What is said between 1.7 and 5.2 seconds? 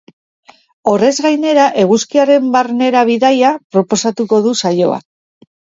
eguzkiaren barnera bidaia proposatuko du saioak.